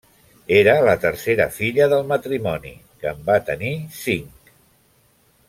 [0.59, 4.53] Era la tercera filla del matrimoni, que en va tenir cinc.